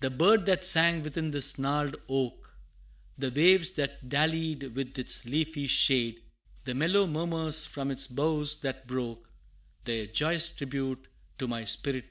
[0.00, 2.50] The bird that sang within this gnarled oak,
[3.18, 6.22] The waves that dallied with its leafy shade,
[6.64, 9.28] The mellow murmurs from its boughs that broke,
[9.84, 12.08] Their joyous tribute to my spirit paid.